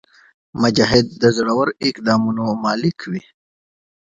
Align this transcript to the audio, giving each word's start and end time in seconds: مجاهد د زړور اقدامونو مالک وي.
مجاهد 0.61 1.05
د 1.21 1.23
زړور 1.37 1.67
اقدامونو 1.89 2.43
مالک 2.65 2.97
وي. 3.11 3.23